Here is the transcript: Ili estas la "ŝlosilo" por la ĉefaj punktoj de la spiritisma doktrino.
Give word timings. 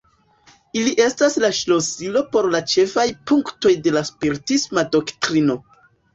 Ili 0.79 0.93
estas 1.03 1.37
la 1.43 1.51
"ŝlosilo" 1.57 2.23
por 2.37 2.47
la 2.57 2.63
ĉefaj 2.73 3.05
punktoj 3.33 3.75
de 3.85 3.95
la 4.01 4.05
spiritisma 4.11 4.87
doktrino. 4.99 5.61